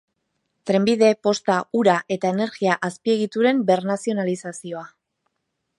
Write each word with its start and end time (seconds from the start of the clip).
Trenbide, 0.69 1.09
posta, 1.27 1.57
ura 1.81 1.97
eta 2.17 2.31
energia 2.37 2.79
azpiegituren 2.89 3.61
bernazionalizazioa. 3.71 4.87